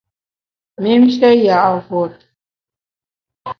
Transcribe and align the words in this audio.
Mümnshe 0.81 1.25
ya’ 1.45 1.61
vot. 1.89 2.19